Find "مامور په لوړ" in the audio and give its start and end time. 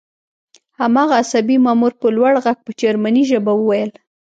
1.65-2.33